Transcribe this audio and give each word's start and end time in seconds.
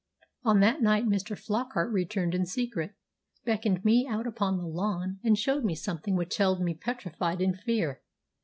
on 0.41 0.61
that 0.61 0.81
night 0.81 1.05
Mr. 1.05 1.37
Flockart 1.37 1.91
returned 1.93 2.33
in 2.33 2.43
secret, 2.43 2.95
beckoned 3.45 3.85
me 3.85 4.07
out 4.07 4.25
upon 4.25 4.57
the 4.57 4.65
lawn, 4.65 5.19
and 5.23 5.37
showed 5.37 5.63
me 5.63 5.75
something 5.75 6.15
which 6.15 6.37
held 6.37 6.59
me 6.59 6.73
petrified 6.73 7.39
in 7.39 7.53
fear. 7.53 8.01